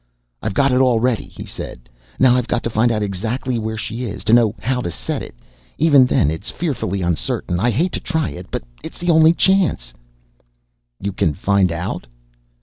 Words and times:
"I've 0.41 0.55
got 0.55 0.71
it 0.71 0.79
all 0.81 0.99
ready," 0.99 1.25
he 1.27 1.45
said. 1.45 1.87
"Now, 2.17 2.35
I've 2.35 2.47
got 2.47 2.63
to 2.63 2.71
find 2.71 2.91
out 2.91 3.03
exactly 3.03 3.59
where 3.59 3.77
she 3.77 4.03
is, 4.05 4.23
to 4.23 4.33
know 4.33 4.55
how 4.59 4.81
to 4.81 4.89
set 4.89 5.21
it. 5.21 5.35
Even 5.77 6.07
then 6.07 6.31
it's 6.31 6.49
fearfully 6.49 7.03
uncertain. 7.03 7.59
I 7.59 7.69
hate 7.69 7.91
to 7.91 7.99
try 7.99 8.29
it, 8.31 8.49
but 8.49 8.63
it's 8.81 8.97
the 8.97 9.11
only 9.11 9.33
chance. 9.33 9.93
"You 10.99 11.11
can 11.11 11.35
find 11.35 11.71
out?" 11.71 12.07